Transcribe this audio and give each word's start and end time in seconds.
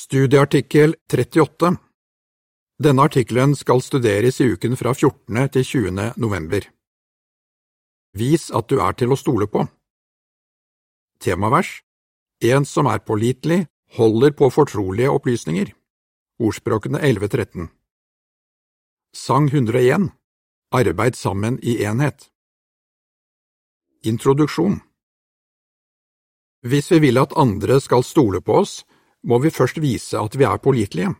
Studieartikkel 0.00 0.94
38 1.12 1.76
Denne 2.80 3.04
artikkelen 3.04 3.52
skal 3.58 3.82
studeres 3.84 4.38
i 4.40 4.46
uken 4.54 4.72
fra 4.80 4.94
14. 4.94 5.48
til 5.52 5.64
20. 5.64 6.04
november. 6.16 6.64
Vis 8.16 8.46
at 8.48 8.70
du 8.72 8.78
er 8.80 8.96
til 8.96 9.12
å 9.12 9.18
stole 9.20 9.44
på. 9.44 9.66
Temavers 11.20 11.82
En 12.40 12.64
som 12.64 12.88
er 12.88 13.04
pålitelig, 13.04 13.66
holder 13.98 14.32
på 14.38 14.48
fortrolige 14.48 15.12
opplysninger. 15.12 15.74
Ordspråkene 16.40 17.02
11.13 17.04 17.68
Sang 19.12 19.50
101 19.52 20.14
Arbeid 20.72 21.18
sammen 21.18 21.58
i 21.60 21.76
enhet. 21.84 22.30
Introduksjon 24.00 24.80
Hvis 26.64 26.88
vi 26.94 27.02
vil 27.04 27.20
at 27.20 27.36
andre 27.36 27.82
skal 27.84 28.06
stole 28.06 28.40
på 28.40 28.62
oss, 28.62 28.80
må 29.26 29.38
vi 29.42 29.52
først 29.52 29.80
vise 29.82 30.18
at 30.18 30.36
vi 30.36 30.46
er 30.48 30.62
pålitelige. 30.62 31.14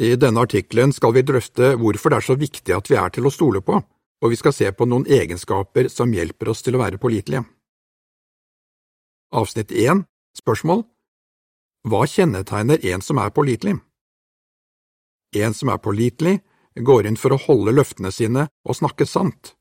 I 0.00 0.16
denne 0.18 0.42
artikkelen 0.42 0.92
skal 0.92 1.14
vi 1.14 1.22
drøfte 1.22 1.74
hvorfor 1.78 2.10
det 2.10 2.18
er 2.18 2.26
så 2.26 2.34
viktig 2.38 2.74
at 2.74 2.90
vi 2.90 2.98
er 2.98 3.12
til 3.14 3.28
å 3.28 3.32
stole 3.34 3.62
på, 3.62 3.78
og 3.78 4.32
vi 4.32 4.38
skal 4.38 4.54
se 4.56 4.70
på 4.72 4.86
noen 4.90 5.06
egenskaper 5.06 5.88
som 5.92 6.12
hjelper 6.14 6.50
oss 6.50 6.64
til 6.66 6.74
å 6.74 6.82
være 6.82 6.98
pålitelige. 6.98 7.44
Avsnitt 9.34 9.70
1 9.70 10.04
Spørsmål 10.34 10.82
Hva 11.86 12.04
kjennetegner 12.10 12.82
en 12.90 13.02
som 13.02 13.20
er 13.22 13.30
pålitelig? 13.34 13.76
En 15.34 15.54
som 15.54 15.70
er 15.70 15.82
pålitelig, 15.82 16.40
går 16.74 17.06
inn 17.06 17.18
for 17.18 17.34
å 17.34 17.38
holde 17.38 17.74
løftene 17.74 18.10
sine 18.14 18.48
og 18.66 18.78
snakke 18.78 19.06
sant. 19.06 19.54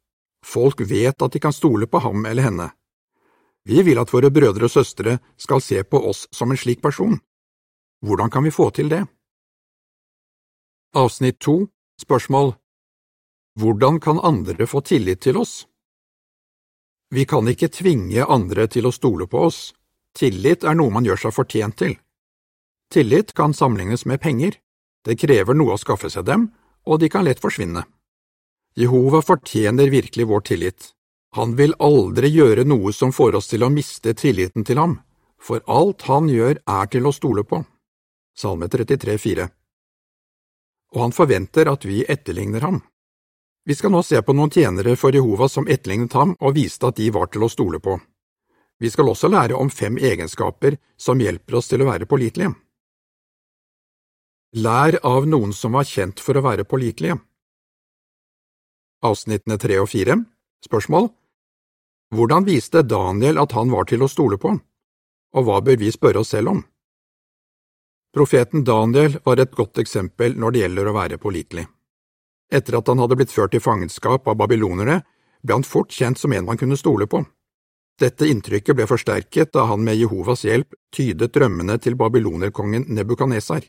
Folk 0.45 0.81
vet 0.89 1.21
at 1.21 1.33
de 1.33 1.41
kan 1.41 1.53
stole 1.53 1.85
på 1.87 2.01
ham 2.01 2.25
eller 2.25 2.45
henne. 2.45 2.69
Vi 3.63 3.81
vil 3.85 4.01
at 4.01 4.11
våre 4.11 4.31
brødre 4.33 4.67
og 4.67 4.73
søstre 4.73 5.19
skal 5.39 5.61
se 5.61 5.83
på 5.85 6.01
oss 6.09 6.25
som 6.33 6.51
en 6.51 6.59
slik 6.59 6.81
person. 6.81 7.19
Hvordan 8.03 8.29
kan 8.29 8.43
vi 8.43 8.51
få 8.51 8.69
til 8.69 8.89
det? 8.89 9.05
Avsnitt 10.95 11.39
to 11.39 11.67
Spørsmål 12.01 12.53
Hvordan 13.55 13.99
kan 13.99 14.19
andre 14.19 14.67
få 14.67 14.81
tillit 14.81 15.21
til 15.21 15.37
oss? 15.37 15.67
Vi 17.15 17.23
kan 17.25 17.47
ikke 17.47 17.71
tvinge 17.71 18.25
andre 18.25 18.67
til 18.67 18.89
å 18.89 18.91
stole 18.91 19.27
på 19.27 19.45
oss. 19.47 19.71
Tillit 20.19 20.67
er 20.67 20.75
noe 20.75 20.91
man 20.91 21.07
gjør 21.07 21.23
seg 21.23 21.35
fortjent 21.37 21.79
til. 21.79 21.95
Tillit 22.91 23.33
kan 23.33 23.53
sammenlignes 23.53 24.03
med 24.05 24.19
penger. 24.19 24.59
Det 25.05 25.15
krever 25.23 25.55
noe 25.55 25.77
å 25.77 25.79
skaffe 25.79 26.11
seg 26.11 26.27
dem, 26.27 26.49
og 26.83 26.99
de 26.99 27.07
kan 27.09 27.23
lett 27.23 27.39
forsvinne. 27.39 27.85
Jehova 28.75 29.21
fortjener 29.23 29.87
virkelig 29.87 30.27
vår 30.27 30.49
tillit. 30.51 30.91
Han 31.39 31.55
vil 31.55 31.77
aldri 31.79 32.35
gjøre 32.35 32.67
noe 32.67 32.91
som 32.91 33.15
får 33.15 33.39
oss 33.39 33.47
til 33.53 33.63
å 33.63 33.71
miste 33.71 34.13
tilliten 34.13 34.67
til 34.67 34.81
ham, 34.81 34.99
for 35.39 35.63
alt 35.71 36.03
han 36.11 36.27
gjør 36.27 36.59
er 36.59 36.91
til 36.91 37.07
å 37.07 37.15
stole 37.15 37.47
på. 37.47 37.63
Salme 38.35 38.67
33, 38.67 38.97
33,4 39.17 39.49
Og 40.95 41.01
han 41.01 41.13
forventer 41.13 41.69
at 41.69 41.85
vi 41.85 42.03
etterligner 42.09 42.61
ham. 42.61 42.81
Vi 43.65 43.75
skal 43.75 43.93
nå 43.93 44.01
se 44.03 44.19
på 44.21 44.33
noen 44.33 44.51
tjenere 44.51 44.95
for 44.99 45.15
Jehova 45.15 45.47
som 45.49 45.67
etterlignet 45.67 46.13
ham 46.17 46.33
og 46.39 46.57
viste 46.57 46.89
at 46.89 46.97
de 46.97 47.11
var 47.13 47.29
til 47.31 47.45
å 47.45 47.51
stole 47.51 47.79
på. 47.79 47.99
Vi 48.81 48.89
skal 48.89 49.09
også 49.09 49.29
lære 49.29 49.55
om 49.55 49.69
fem 49.69 49.97
egenskaper 49.97 50.77
som 50.97 51.21
hjelper 51.21 51.59
oss 51.61 51.69
til 51.71 51.85
å 51.85 51.87
være 51.87 52.09
pålitelige. 52.09 52.51
Lær 54.59 54.99
av 55.07 55.25
noen 55.29 55.53
som 55.53 55.77
var 55.77 55.87
kjent 55.87 56.19
for 56.19 56.37
å 56.37 56.43
være 56.45 56.65
pålitelige. 56.65 57.15
Avsnittene 59.03 59.57
tre 59.59 59.79
og 59.81 59.89
fire 59.91 60.17
Spørsmål 60.63 61.09
Hvordan 62.13 62.45
viste 62.45 62.83
Daniel 62.85 63.39
at 63.41 63.55
han 63.57 63.71
var 63.73 63.87
til 63.89 64.03
å 64.05 64.11
stole 64.11 64.37
på, 64.37 64.53
og 65.33 65.47
hva 65.47 65.57
bør 65.65 65.79
vi 65.81 65.89
spørre 65.91 66.21
oss 66.21 66.31
selv 66.35 66.51
om? 66.53 66.61
Profeten 68.13 68.63
Daniel 68.63 69.17
var 69.25 69.39
et 69.41 69.55
godt 69.57 69.79
eksempel 69.81 70.35
når 70.37 70.53
det 70.53 70.59
gjelder 70.61 70.89
å 70.89 70.91
være 70.93 71.17
pålitelig. 71.17 71.63
Etter 72.53 72.77
at 72.77 72.89
han 72.91 72.99
hadde 73.01 73.17
blitt 73.17 73.33
ført 73.33 73.55
i 73.57 73.61
fangenskap 73.63 74.27
av 74.29 74.37
babylonerne, 74.37 74.99
ble 75.41 75.55
han 75.57 75.65
fort 75.65 75.89
kjent 75.91 76.21
som 76.21 76.35
en 76.37 76.45
man 76.45 76.59
kunne 76.61 76.77
stole 76.77 77.07
på. 77.09 77.23
Dette 77.99 78.27
inntrykket 78.29 78.77
ble 78.77 78.85
forsterket 78.89 79.53
da 79.57 79.65
han 79.69 79.81
med 79.85 79.97
Jehovas 79.97 80.45
hjelp 80.45 80.77
tydet 80.93 81.33
drømmene 81.33 81.79
til 81.81 81.97
babylonerkongen 81.97 82.85
Nebukaneser. 82.93 83.65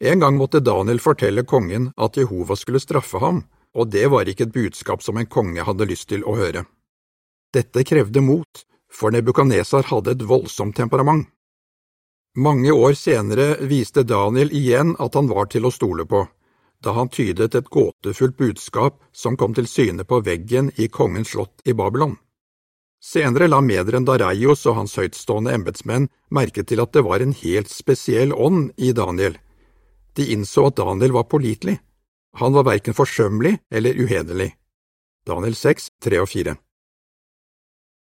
En 0.00 0.24
gang 0.24 0.40
måtte 0.40 0.64
Daniel 0.64 1.00
fortelle 1.00 1.44
kongen 1.44 1.90
at 1.96 2.16
Jehova 2.16 2.56
skulle 2.56 2.80
straffe 2.80 3.20
ham, 3.20 3.44
og 3.76 3.92
det 3.92 4.08
var 4.12 4.28
ikke 4.28 4.48
et 4.48 4.56
budskap 4.56 5.04
som 5.04 5.20
en 5.20 5.28
konge 5.28 5.64
hadde 5.68 5.88
lyst 5.88 6.08
til 6.08 6.24
å 6.24 6.36
høre. 6.40 6.64
Dette 7.52 7.84
krevde 7.84 8.24
mot, 8.24 8.64
for 8.92 9.12
Nebukaneser 9.12 9.84
hadde 9.92 10.16
et 10.16 10.24
voldsomt 10.24 10.76
temperament. 10.76 11.28
Mange 12.36 12.72
år 12.72 12.92
senere 12.92 13.54
viste 13.64 14.02
Daniel 14.02 14.50
igjen 14.52 14.90
at 15.00 15.14
han 15.16 15.28
var 15.30 15.46
til 15.48 15.64
å 15.64 15.70
stole 15.72 16.04
på, 16.04 16.26
da 16.84 16.92
han 16.92 17.08
tydet 17.08 17.54
et 17.56 17.70
gåtefullt 17.72 18.36
budskap 18.36 18.98
som 19.16 19.38
kom 19.40 19.54
til 19.56 19.64
syne 19.64 20.04
på 20.04 20.18
veggen 20.20 20.68
i 20.76 20.90
kongens 20.92 21.32
slott 21.32 21.64
i 21.64 21.72
Babylon. 21.72 22.18
Senere 23.00 23.48
la 23.48 23.62
mederen 23.64 24.04
Dareios 24.04 24.66
og 24.68 24.76
hans 24.82 24.98
høytstående 25.00 25.54
embetsmenn 25.56 26.10
merke 26.28 26.60
til 26.64 26.82
at 26.84 26.92
det 26.92 27.06
var 27.06 27.24
en 27.24 27.32
helt 27.40 27.72
spesiell 27.72 28.34
ånd 28.36 28.74
i 28.76 28.92
Daniel. 28.92 29.38
De 30.12 30.26
innså 30.34 30.66
at 30.68 30.76
Daniel 30.76 31.14
var 31.16 31.24
pålitelig. 31.32 31.78
Han 32.36 32.52
var 32.52 32.66
verken 32.68 32.96
forsømmelig 32.96 33.54
eller 33.72 33.96
uhederlig. 33.96 34.50
Daniel 35.24 35.56
6, 35.56 35.88
3 36.04 36.20
og 36.20 36.28
4 36.28 36.56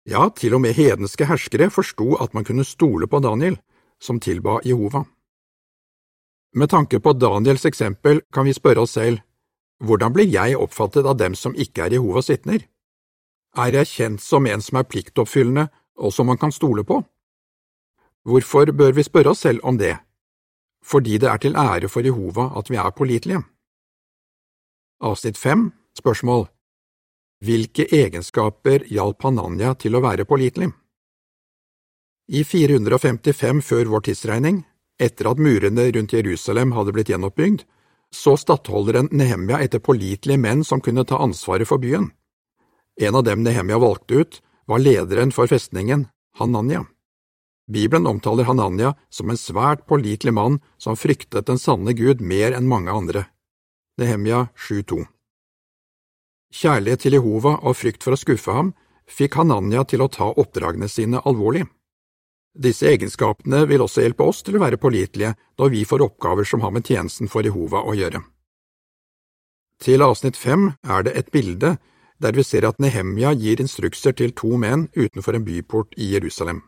Ja, 0.06 0.28
til 0.30 0.54
og 0.54 0.62
med 0.62 0.78
hedenske 0.78 1.26
herskere 1.26 1.66
forsto 1.74 2.14
at 2.22 2.30
man 2.34 2.46
kunne 2.46 2.64
stole 2.64 3.10
på 3.10 3.18
Daniel, 3.26 3.58
som 4.02 4.20
tilba 4.20 4.60
Jehova. 4.64 5.04
Med 6.54 6.70
tanke 6.70 7.00
på 7.00 7.12
Daniels 7.12 7.64
eksempel 7.64 8.20
kan 8.32 8.44
vi 8.44 8.54
spørre 8.54 8.82
oss 8.82 8.96
selv, 8.98 9.20
hvordan 9.84 10.12
blir 10.12 10.28
jeg 10.28 10.58
oppfattet 10.58 11.06
av 11.06 11.16
dem 11.16 11.34
som 11.34 11.54
ikke 11.54 11.86
er 11.86 11.94
Jehovas 11.94 12.30
vitner? 12.30 12.66
Er 13.56 13.74
jeg 13.74 13.86
kjent 13.86 14.22
som 14.22 14.46
en 14.46 14.62
som 14.62 14.78
er 14.78 14.88
pliktoppfyllende 14.88 15.68
og 16.00 16.12
som 16.12 16.26
man 16.26 16.38
kan 16.38 16.52
stole 16.52 16.84
på? 16.84 17.00
Hvorfor 18.26 18.72
bør 18.72 18.92
vi 18.92 19.06
spørre 19.06 19.32
oss 19.32 19.46
selv 19.46 19.64
om 19.64 19.78
det? 19.78 19.96
Fordi 20.84 21.18
det 21.18 21.28
er 21.28 21.38
til 21.38 21.56
ære 21.56 21.88
for 21.88 22.04
Jehova 22.04 22.50
at 22.58 22.70
vi 22.70 22.76
er 22.76 22.90
pålitelige. 22.90 23.42
Avsnitt 25.00 25.38
fem 25.38 25.72
Spørsmål 25.96 26.48
Hvilke 27.40 27.86
egenskaper 27.88 28.84
hjalp 28.92 29.22
Hananya 29.24 29.72
til 29.74 29.96
å 29.96 30.02
være 30.04 30.26
pålitelig? 30.28 30.70
I 32.30 32.44
455 32.46 33.60
før 33.66 33.88
vår 33.90 34.04
tidsregning, 34.06 34.60
etter 35.02 35.26
at 35.32 35.40
murene 35.42 35.88
rundt 35.90 36.12
Jerusalem 36.14 36.70
hadde 36.76 36.92
blitt 36.94 37.08
gjenoppbygd, 37.10 37.64
så 38.14 38.36
stattholderen 38.38 39.08
Nehemja 39.10 39.58
etter 39.64 39.82
pålitelige 39.82 40.38
menn 40.38 40.62
som 40.66 40.82
kunne 40.82 41.02
ta 41.02 41.18
ansvaret 41.18 41.66
for 41.66 41.82
byen. 41.82 42.12
En 43.02 43.18
av 43.18 43.24
dem 43.26 43.42
Nehemja 43.42 43.80
valgte 43.82 44.22
ut, 44.22 44.38
var 44.70 44.78
lederen 44.78 45.34
for 45.34 45.50
festningen, 45.50 46.06
Hananya. 46.38 46.84
Bibelen 47.66 48.06
omtaler 48.06 48.46
Hananya 48.46 48.94
som 49.10 49.30
en 49.30 49.38
svært 49.38 49.82
pålitelig 49.90 50.34
mann 50.34 50.60
som 50.78 50.98
fryktet 50.98 51.50
den 51.50 51.58
sanne 51.58 51.96
Gud 51.98 52.22
mer 52.22 52.54
enn 52.54 52.70
mange 52.70 52.94
andre. 52.94 53.24
Nehemja 53.98 54.48
7,2 54.54 55.02
Kjærlighet 56.54 57.02
til 57.06 57.18
Jehova 57.18 57.56
og 57.58 57.78
frykt 57.78 58.06
for 58.06 58.14
å 58.14 58.22
skuffe 58.22 58.54
ham 58.54 58.72
fikk 59.10 59.38
Hananya 59.42 59.82
til 59.82 60.02
å 60.02 60.10
ta 60.10 60.30
oppdragene 60.30 60.86
sine 60.90 61.22
alvorlig. 61.26 61.66
Disse 62.54 62.88
egenskapene 62.90 63.62
vil 63.70 63.84
også 63.84 64.02
hjelpe 64.02 64.26
oss 64.26 64.42
til 64.42 64.58
å 64.58 64.64
være 64.64 64.80
pålitelige 64.80 65.36
når 65.60 65.70
vi 65.70 65.84
får 65.86 66.02
oppgaver 66.08 66.48
som 66.48 66.64
har 66.64 66.74
med 66.74 66.86
tjenesten 66.86 67.30
for 67.30 67.46
Jehova 67.46 67.84
å 67.86 67.94
gjøre. 67.94 68.22
Til 69.80 70.02
avsnitt 70.04 70.36
fem 70.36 70.72
er 70.84 71.06
det 71.06 71.14
et 71.16 71.30
bilde 71.32 71.76
der 72.20 72.36
vi 72.36 72.44
ser 72.44 72.66
at 72.68 72.80
Nehemja 72.82 73.32
gir 73.32 73.62
instrukser 73.62 74.12
til 74.12 74.34
to 74.36 74.58
menn 74.60 74.88
utenfor 74.92 75.38
en 75.38 75.46
byport 75.46 75.94
i 75.96 76.10
Jerusalem. 76.12 76.60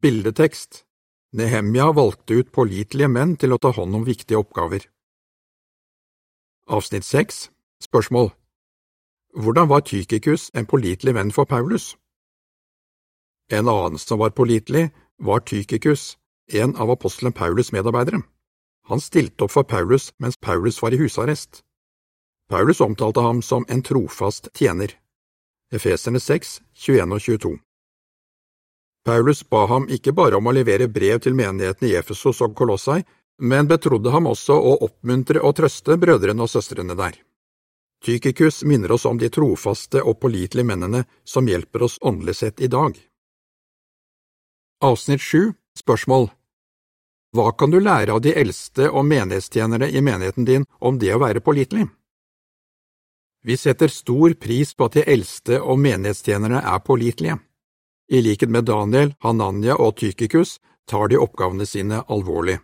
Bildetekst 0.00 0.84
Nehemja 1.36 1.90
valgte 1.92 2.38
ut 2.40 2.52
pålitelige 2.54 3.10
menn 3.12 3.36
til 3.36 3.52
å 3.52 3.60
ta 3.60 3.74
hånd 3.76 3.98
om 3.98 4.06
viktige 4.06 4.38
oppgaver. 4.38 4.86
Avsnitt 6.72 7.04
seks 7.04 7.50
Spørsmål 7.82 8.30
Hvordan 9.36 9.68
var 9.68 9.84
Tykikus 9.84 10.48
en 10.54 10.64
pålitelig 10.64 11.12
venn 11.14 11.32
for 11.34 11.44
Paulus? 11.44 11.92
En 13.50 13.68
annen 13.68 13.98
som 13.98 14.18
var 14.18 14.30
pålitelig, 14.30 14.90
var 15.18 15.40
Tykikus, 15.40 16.16
en 16.52 16.76
av 16.76 16.90
apostelen 16.90 17.32
Paulus' 17.32 17.72
medarbeidere. 17.72 18.22
Han 18.88 19.00
stilte 19.00 19.44
opp 19.44 19.52
for 19.52 19.62
Paulus 19.62 20.12
mens 20.18 20.36
Paulus 20.36 20.82
var 20.82 20.94
i 20.94 20.96
husarrest. 20.96 21.62
Paulus 22.48 22.80
omtalte 22.80 23.20
ham 23.20 23.42
som 23.42 23.64
en 23.68 23.82
trofast 23.82 24.48
tjener. 24.54 24.92
Efeserne 25.72 26.20
6, 26.20 26.60
21 26.74 27.12
og 27.12 27.20
22. 27.20 27.58
Paulus 29.06 29.42
ba 29.50 29.66
ham 29.66 29.88
ikke 29.90 30.12
bare 30.12 30.38
om 30.38 30.46
å 30.46 30.54
levere 30.54 30.88
brev 30.88 31.18
til 31.22 31.34
menighetene 31.34 31.90
i 31.90 31.96
Efesos 31.98 32.42
og 32.42 32.54
Kolossai, 32.58 33.02
men 33.38 33.68
betrodde 33.70 34.10
ham 34.10 34.26
også 34.30 34.54
å 34.54 34.76
oppmuntre 34.86 35.42
og 35.42 35.56
trøste 35.58 35.98
brødrene 35.98 36.42
og 36.42 36.50
søstrene 36.50 36.94
der. 36.98 37.18
Tykikus 38.04 38.62
minner 38.64 38.92
oss 38.92 39.06
om 39.06 39.18
de 39.18 39.28
trofaste 39.30 40.02
og 40.02 40.20
pålitelige 40.22 40.66
mennene 40.66 41.04
som 41.24 41.48
hjelper 41.48 41.86
oss 41.86 41.98
åndelig 42.00 42.36
sett 42.42 42.60
i 42.60 42.70
dag. 42.70 42.94
Avsnitt 44.84 45.22
sju 45.24 45.54
Spørsmål 45.78 46.26
Hva 47.32 47.52
kan 47.56 47.70
du 47.72 47.78
lære 47.80 48.12
av 48.12 48.20
de 48.20 48.34
eldste 48.36 48.90
og 48.90 49.06
menighetstjenere 49.08 49.88
i 49.88 50.02
menigheten 50.04 50.44
din 50.44 50.66
om 50.84 50.98
det 51.00 51.14
å 51.14 51.20
være 51.22 51.40
pålitelig? 51.40 51.86
Vi 53.40 53.56
setter 53.56 53.88
stor 53.88 54.34
pris 54.36 54.74
på 54.76 54.84
at 54.84 54.98
de 54.98 55.06
eldste 55.08 55.62
og 55.62 55.80
menighetstjenere 55.80 56.60
er 56.60 56.84
pålitelige. 56.84 57.38
I 58.12 58.20
likhet 58.20 58.52
med 58.52 58.68
Daniel, 58.68 59.14
Hananya 59.24 59.78
og 59.80 59.96
Tykikus 59.96 60.58
tar 60.84 61.08
de 61.08 61.16
oppgavene 61.24 61.64
sine 61.64 62.02
alvorlig. 62.12 62.58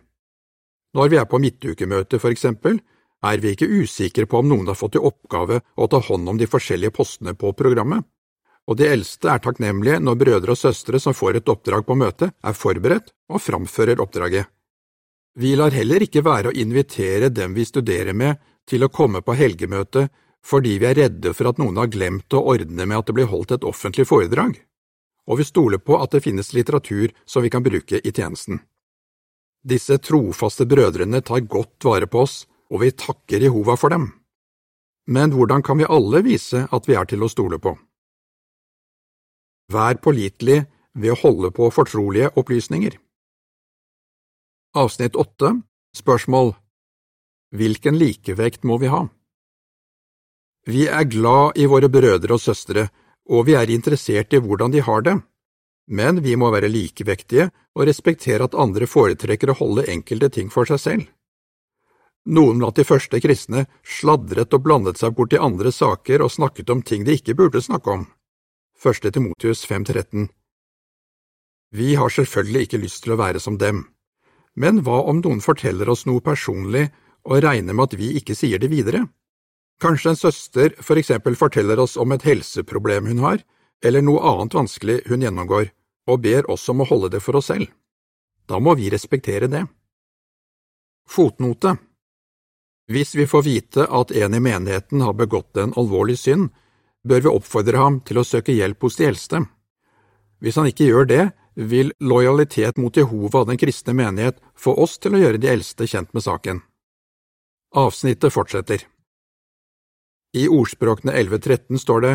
Når 0.93 1.09
vi 1.09 1.17
er 1.17 1.25
på 1.25 1.41
midtukemøte, 1.41 2.21
for 2.21 2.29
eksempel, 2.29 2.77
er 3.25 3.41
vi 3.41 3.55
ikke 3.55 3.71
usikre 3.81 4.29
på 4.29 4.43
om 4.43 4.53
noen 4.53 4.69
har 4.69 4.77
fått 4.77 4.99
i 4.99 5.01
oppgave 5.01 5.63
å 5.75 5.89
ta 5.89 5.97
hånd 5.97 6.29
om 6.29 6.37
de 6.37 6.45
forskjellige 6.45 6.93
postene 6.93 7.33
på 7.33 7.55
programmet, 7.57 8.05
og 8.69 8.79
de 8.79 8.87
eldste 8.87 9.29
er 9.29 9.41
takknemlige 9.43 9.99
når 9.99 10.19
brødre 10.19 10.55
og 10.55 10.59
søstre 10.59 10.99
som 11.01 11.15
får 11.15 11.39
et 11.39 11.49
oppdrag 11.51 11.85
på 11.87 11.97
møtet, 11.99 12.31
er 12.31 12.55
forberedt 12.55 13.11
og 13.29 13.41
framfører 13.43 14.01
oppdraget. 14.03 14.47
Vi 15.35 15.55
lar 15.57 15.73
heller 15.73 16.03
ikke 16.05 16.23
være 16.23 16.51
å 16.51 16.57
invitere 16.57 17.31
dem 17.33 17.55
vi 17.57 17.65
studerer 17.65 18.13
med, 18.13 18.37
til 18.69 18.85
å 18.85 18.91
komme 18.93 19.19
på 19.21 19.35
helgemøte 19.35 20.07
fordi 20.43 20.77
vi 20.79 20.87
er 20.87 20.97
redde 20.99 21.31
for 21.35 21.49
at 21.49 21.59
noen 21.59 21.79
har 21.79 21.89
glemt 21.91 22.35
å 22.35 22.43
ordne 22.53 22.85
med 22.85 22.97
at 22.97 23.07
det 23.07 23.15
blir 23.15 23.29
holdt 23.31 23.53
et 23.55 23.67
offentlig 23.67 24.05
foredrag, 24.09 24.57
og 25.27 25.39
vi 25.39 25.47
stoler 25.47 25.79
på 25.79 25.95
at 26.03 26.11
det 26.11 26.23
finnes 26.25 26.51
litteratur 26.55 27.13
som 27.25 27.43
vi 27.43 27.51
kan 27.51 27.63
bruke 27.63 27.99
i 27.99 28.11
tjenesten. 28.11 28.59
Disse 29.63 29.97
trofaste 30.03 30.67
brødrene 30.67 31.21
tar 31.23 31.45
godt 31.47 31.87
vare 31.87 32.09
på 32.11 32.25
oss, 32.25 32.43
og 32.67 32.83
vi 32.83 32.91
takker 32.91 33.45
Jehova 33.47 33.77
for 33.79 33.95
dem. 33.95 34.09
Men 35.07 35.31
hvordan 35.31 35.63
kan 35.63 35.79
vi 35.79 35.87
alle 35.87 36.23
vise 36.23 36.65
at 36.67 36.87
vi 36.87 36.99
er 36.99 37.07
til 37.07 37.23
å 37.23 37.31
stole 37.31 37.59
på? 37.63 37.77
Vær 39.73 39.97
pålitelig 40.03 40.63
ved 40.93 41.13
å 41.13 41.19
holde 41.23 41.51
på 41.55 41.69
fortrolige 41.73 42.31
opplysninger. 42.39 42.97
Avsnitt 44.77 45.17
åtte 45.19 45.55
Spørsmål 45.93 46.55
Hvilken 47.53 47.97
likevekt 48.01 48.63
må 48.65 48.79
vi 48.81 48.89
ha? 48.89 49.03
Vi 50.65 50.87
er 50.87 51.05
glad 51.05 51.59
i 51.59 51.67
våre 51.69 51.89
brødre 51.91 52.37
og 52.37 52.41
søstre, 52.41 52.87
og 53.29 53.45
vi 53.49 53.57
er 53.59 53.69
interessert 53.69 54.33
i 54.33 54.39
hvordan 54.41 54.73
de 54.73 54.81
har 54.81 55.03
det, 55.05 55.17
men 55.87 56.21
vi 56.23 56.35
må 56.39 56.49
være 56.53 56.71
likevektige 56.71 57.49
og 57.75 57.85
respektere 57.89 58.47
at 58.47 58.55
andre 58.55 58.87
foretrekker 58.87 59.51
å 59.51 59.57
holde 59.59 59.85
enkelte 59.91 60.31
ting 60.37 60.49
for 60.53 60.69
seg 60.69 60.81
selv. 60.81 61.05
Noen 62.25 62.61
blant 62.61 62.79
de 62.79 62.87
første 62.87 63.19
kristne 63.19 63.65
sladret 63.83 64.55
og 64.55 64.63
blandet 64.63 65.01
seg 65.01 65.15
bort 65.17 65.35
i 65.35 65.41
andre 65.41 65.73
saker 65.75 66.23
og 66.23 66.31
snakket 66.31 66.71
om 66.71 66.81
ting 66.81 67.03
de 67.03 67.17
ikke 67.19 67.35
burde 67.35 67.61
snakke 67.61 67.97
om. 67.99 68.05
Første 68.73 69.11
Timotius 69.11 69.65
5.13 69.69 70.27
Vi 71.71 71.95
har 71.95 72.09
selvfølgelig 72.09 72.67
ikke 72.67 72.81
lyst 72.81 73.03
til 73.03 73.13
å 73.13 73.19
være 73.21 73.39
som 73.39 73.57
dem, 73.61 73.85
men 74.55 74.81
hva 74.85 75.03
om 75.09 75.21
noen 75.21 75.41
forteller 75.41 75.89
oss 75.89 76.05
noe 76.09 76.21
personlig 76.25 76.87
og 77.23 77.43
regner 77.45 77.73
med 77.73 77.91
at 77.91 77.97
vi 77.99 78.11
ikke 78.19 78.35
sier 78.35 78.59
det 78.59 78.71
videre? 78.73 79.05
Kanskje 79.81 80.13
en 80.13 80.19
søster 80.19 80.75
for 80.81 80.99
eksempel 80.99 81.37
forteller 81.39 81.79
oss 81.79 81.95
om 81.97 82.11
et 82.15 82.25
helseproblem 82.27 83.07
hun 83.11 83.23
har, 83.23 83.45
eller 83.83 84.03
noe 84.03 84.21
annet 84.33 84.57
vanskelig 84.57 84.99
hun 85.09 85.23
gjennomgår, 85.25 85.69
og 86.09 86.21
ber 86.23 86.49
oss 86.51 86.67
om 86.69 86.83
å 86.83 86.87
holde 86.89 87.13
det 87.15 87.23
for 87.23 87.39
oss 87.39 87.49
selv. 87.51 87.69
Da 88.47 88.59
må 88.59 88.75
vi 88.75 88.89
respektere 88.91 89.47
det. 89.47 89.63
Fotnote 91.09 91.77
Hvis 92.91 93.15
vi 93.15 93.27
får 93.27 93.43
vite 93.43 93.87
at 93.87 94.11
en 94.11 94.33
i 94.33 94.43
menigheten 94.43 95.01
har 95.01 95.15
begått 95.15 95.57
en 95.57 95.75
alvorlig 95.79 96.17
synd, 96.19 96.51
bør 97.07 97.23
vi 97.23 97.31
oppfordre 97.31 97.79
ham 97.79 97.99
til 98.07 98.19
å 98.19 98.25
søke 98.27 98.55
hjelp 98.55 98.85
hos 98.85 98.97
de 98.99 99.07
eldste. 99.09 99.43
Hvis 100.43 100.59
han 100.59 100.69
ikke 100.69 100.87
gjør 100.89 101.09
det, 101.09 101.23
vil 101.55 101.93
lojalitet 102.01 102.79
mot 102.81 102.95
Jehova 102.97 103.43
og 103.43 103.51
den 103.51 103.59
kristne 103.61 103.93
menighet 103.95 104.39
få 104.57 104.73
oss 104.83 104.97
til 104.97 105.15
å 105.15 105.21
gjøre 105.21 105.41
de 105.41 105.51
eldste 105.51 105.87
kjent 105.87 106.13
med 106.15 106.25
saken. 106.25 106.61
Avsnittet 107.77 108.33
fortsetter. 108.33 108.85
I 110.33 110.47
ordspråkene 110.49 111.13
11.13 111.13 111.77
står 111.77 112.01
det 112.01 112.13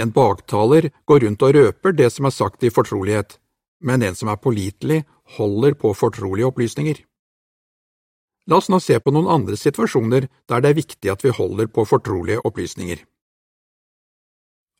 En 0.00 0.10
baktaler 0.10 0.90
går 1.04 1.20
rundt 1.26 1.42
og 1.44 1.54
røper 1.54 1.92
det 1.92 2.10
som 2.10 2.26
er 2.26 2.34
sagt 2.34 2.64
i 2.64 2.72
fortrolighet, 2.72 3.38
men 3.80 4.02
en 4.02 4.16
som 4.16 4.30
er 4.32 4.40
pålitelig, 4.40 5.04
holder 5.36 5.76
på 5.78 5.92
fortrolige 5.94 6.48
opplysninger. 6.48 6.98
La 8.48 8.58
oss 8.60 8.68
nå 8.68 8.80
se 8.80 8.98
på 9.00 9.12
noen 9.12 9.28
andre 9.30 9.56
situasjoner 9.56 10.26
der 10.48 10.64
det 10.64 10.72
er 10.72 10.80
viktig 10.80 11.12
at 11.12 11.24
vi 11.24 11.32
holder 11.32 11.68
på 11.72 11.84
fortrolige 11.88 12.42
opplysninger. 12.44 12.98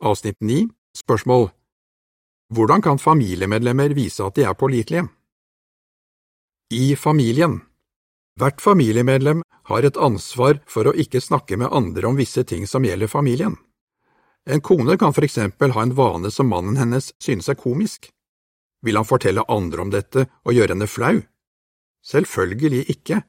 Avsnitt 0.04 0.36
9 0.40 0.68
Spørsmål 0.98 1.46
Hvordan 2.52 2.82
kan 2.84 2.98
familiemedlemmer 3.00 3.94
vise 3.96 4.20
at 4.20 4.36
de 4.36 4.42
er 4.44 4.52
pålitelige? 4.52 5.06
I 6.70 6.96
familien 6.96 7.62
Hvert 8.36 8.60
familiemedlem 8.60 9.40
har 9.70 9.86
et 9.88 9.96
ansvar 9.96 10.60
for 10.68 10.90
å 10.90 10.92
ikke 10.92 11.22
snakke 11.24 11.56
med 11.56 11.72
andre 11.72 12.10
om 12.10 12.18
visse 12.20 12.44
ting 12.44 12.66
som 12.68 12.84
gjelder 12.84 13.08
familien. 13.08 13.54
En 14.44 14.60
kone 14.60 14.98
kan 15.00 15.14
for 15.16 15.24
eksempel 15.24 15.72
ha 15.72 15.86
en 15.86 15.94
vane 15.96 16.28
som 16.30 16.52
mannen 16.52 16.76
hennes 16.76 17.14
synes 17.16 17.48
er 17.48 17.56
komisk. 17.56 18.10
Vil 18.84 19.00
han 19.00 19.08
fortelle 19.08 19.46
andre 19.48 19.86
om 19.86 19.94
dette 19.94 20.26
og 20.44 20.52
gjøre 20.52 20.74
henne 20.76 20.90
flau? 20.90 21.22
Selvfølgelig 22.04 22.84
ikke, 22.92 23.22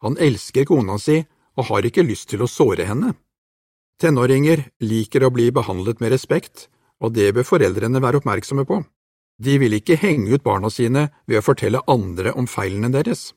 han 0.00 0.16
elsker 0.16 0.64
kona 0.64 0.96
si 0.96 1.18
og 1.58 1.68
har 1.68 1.84
ikke 1.84 2.06
lyst 2.08 2.30
til 2.32 2.40
å 2.40 2.48
såre 2.48 2.88
henne. 2.88 3.12
Tenåringer 4.02 4.64
liker 4.82 5.22
å 5.22 5.30
bli 5.30 5.52
behandlet 5.54 6.00
med 6.02 6.10
respekt, 6.10 6.66
og 6.98 7.12
det 7.14 7.28
bør 7.36 7.46
foreldrene 7.46 8.00
være 8.02 8.18
oppmerksomme 8.18 8.64
på. 8.66 8.80
De 9.38 9.54
vil 9.62 9.76
ikke 9.76 9.94
henge 10.00 10.32
ut 10.34 10.42
barna 10.42 10.70
sine 10.74 11.04
ved 11.30 11.38
å 11.38 11.44
fortelle 11.46 11.84
andre 11.86 12.32
om 12.34 12.48
feilene 12.50 12.90
deres. 12.90 13.30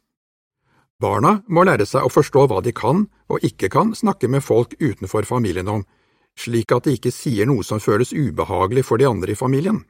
Barna 1.01 1.35
må 1.45 1.67
lære 1.67 1.85
seg 1.85 2.07
å 2.07 2.09
forstå 2.09 2.47
hva 2.50 2.63
de 2.65 2.73
kan 2.73 3.06
og 3.29 3.45
ikke 3.45 3.69
kan 3.69 3.94
snakke 3.94 4.29
med 4.31 4.41
folk 4.41 4.73
utenfor 4.79 5.29
familien 5.29 5.69
om, 5.69 5.85
slik 6.33 6.73
at 6.73 6.89
de 6.89 6.97
ikke 6.97 7.13
sier 7.13 7.45
noe 7.45 7.62
som 7.63 7.83
føles 7.83 8.15
ubehagelig 8.15 8.88
for 8.89 8.97
de 8.97 9.06
andre 9.06 9.35
i 9.35 9.39
familien. 9.39 9.83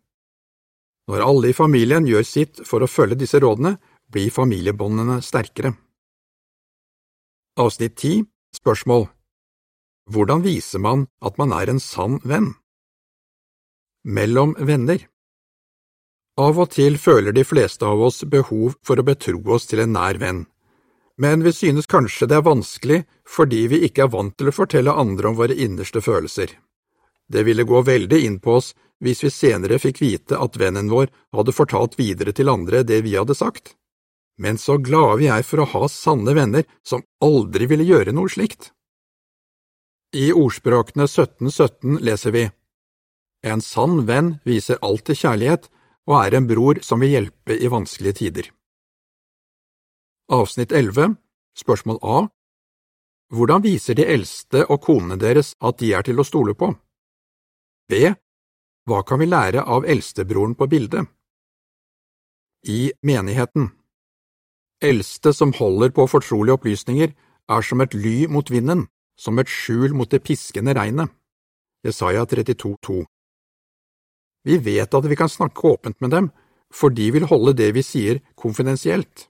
Når 1.07 1.23
alle 1.23 1.53
i 1.53 1.57
familien 1.57 2.07
gjør 2.09 2.27
sitt 2.27 2.63
for 2.67 2.83
å 2.83 2.91
følge 2.91 3.21
disse 3.23 3.39
rådene, 3.39 3.77
blir 4.11 4.33
familiebåndene 4.33 5.21
sterkere. 5.23 5.71
Avsnitt 7.63 7.95
10 7.95 8.25
Spørsmål 8.55 9.07
Hvordan 10.11 10.43
viser 10.45 10.79
man 10.79 11.07
at 11.25 11.37
man 11.41 11.53
er 11.55 11.71
en 11.71 11.81
sann 11.81 12.19
venn? 12.23 12.53
Mellom 14.05 14.53
venner 14.59 15.07
Av 16.37 16.59
og 16.59 16.73
til 16.75 16.99
føler 17.01 17.33
de 17.33 17.45
fleste 17.47 17.87
av 17.87 18.01
oss 18.05 18.23
behov 18.29 18.75
for 18.85 18.99
å 18.99 19.07
betro 19.07 19.39
oss 19.55 19.65
til 19.71 19.81
en 19.81 19.95
nær 19.95 20.19
venn 20.21 20.45
men 21.17 21.43
vi 21.43 21.53
synes 21.53 21.87
kanskje 21.87 22.27
det 22.27 22.35
er 22.39 22.47
vanskelig 22.47 23.03
fordi 23.29 23.65
vi 23.71 23.81
ikke 23.87 24.05
er 24.05 24.11
vant 24.11 24.35
til 24.37 24.51
å 24.51 24.55
fortelle 24.55 24.91
andre 24.91 25.31
om 25.31 25.37
våre 25.39 25.55
innerste 25.55 26.01
følelser. 26.03 26.51
Det 27.31 27.43
ville 27.47 27.63
gå 27.63 27.81
veldig 27.81 28.19
inn 28.25 28.39
på 28.39 28.57
oss 28.59 28.73
hvis 29.03 29.23
vi 29.23 29.31
senere 29.31 29.79
fikk 29.79 30.01
vite 30.03 30.39
at 30.39 30.59
vennen 30.59 30.91
vår 30.91 31.09
hadde 31.35 31.55
fortalt 31.55 31.97
videre 31.99 32.35
til 32.35 32.51
andre 32.51 32.83
det 32.83 33.01
vi 33.07 33.15
hadde 33.15 33.35
sagt. 33.35 33.73
Men 34.37 34.59
så 34.59 34.77
glade 34.77 35.21
vi 35.23 35.31
er 35.31 35.43
for 35.47 35.63
å 35.63 35.69
ha 35.71 35.87
sanne 35.91 36.35
venner 36.35 36.67
som 36.83 37.03
aldri 37.23 37.69
ville 37.71 37.87
gjøre 37.87 38.11
noe 38.15 38.31
slikt. 38.31 38.73
I 40.15 40.29
ordspråkene 40.31 41.03
1717 41.03 41.97
leser 41.99 42.31
vi 42.31 42.43
En 43.43 43.61
sann 43.61 44.05
venn 44.07 44.37
viser 44.47 44.79
alltid 44.81 45.19
kjærlighet 45.19 45.67
og 46.07 46.15
er 46.21 46.37
en 46.37 46.47
bror 46.47 46.79
som 46.87 47.03
vil 47.03 47.11
hjelpe 47.17 47.57
i 47.57 47.67
vanskelige 47.67 48.19
tider. 48.21 48.47
Avsnitt 50.31 50.71
11 50.71 51.17
Spørsmål 51.59 51.99
A 51.99 52.21
Hvordan 53.35 53.65
viser 53.65 53.99
de 53.99 54.07
eldste 54.15 54.63
og 54.69 54.85
konene 54.87 55.19
deres 55.19 55.51
at 55.59 55.83
de 55.83 55.91
er 55.97 56.07
til 56.07 56.21
å 56.21 56.27
stole 56.27 56.55
på? 56.55 56.71
B. 57.91 58.15
Hva 58.87 59.03
kan 59.03 59.19
vi 59.19 59.27
lære 59.27 59.67
av 59.67 59.83
eldstebroren 59.83 60.55
på 60.55 60.69
bildet? 60.71 61.11
I 62.71 62.93
menigheten 63.03 63.73
Eldste 64.79 65.33
som 65.35 65.51
holder 65.59 65.91
på 65.91 66.07
fortrolige 66.07 66.55
opplysninger, 66.55 67.11
er 67.49 67.61
som 67.61 67.81
et 67.81 67.93
ly 67.93 68.25
mot 68.31 68.47
vinden, 68.51 68.87
som 69.15 69.39
et 69.39 69.49
skjul 69.51 69.95
mot 69.95 70.09
det 70.11 70.23
piskende 70.23 70.75
regnet. 70.75 71.11
Jesaja 71.85 72.25
32,2 72.25 73.03
Vi 74.43 74.57
vet 74.57 74.93
at 74.93 75.05
vi 75.05 75.15
kan 75.15 75.29
snakke 75.29 75.67
åpent 75.67 76.01
med 76.01 76.09
dem, 76.09 76.31
for 76.73 76.89
de 76.89 77.11
vil 77.11 77.27
holde 77.29 77.53
det 77.53 77.71
vi 77.75 77.83
sier, 77.85 78.21
konfidensielt. 78.35 79.29